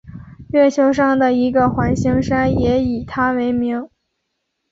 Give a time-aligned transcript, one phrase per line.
[0.49, 3.87] 月球上的一个环形山也以他为名。